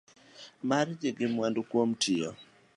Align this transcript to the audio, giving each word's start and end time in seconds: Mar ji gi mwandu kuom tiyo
Mar 0.69 0.87
ji 0.99 1.09
gi 1.17 1.25
mwandu 1.33 1.61
kuom 1.69 1.89
tiyo 2.01 2.29